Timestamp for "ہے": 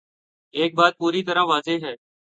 1.83-1.95